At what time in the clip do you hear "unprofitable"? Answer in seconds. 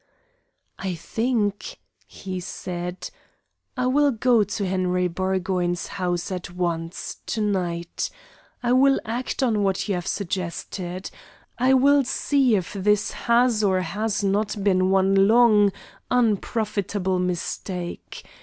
16.09-17.19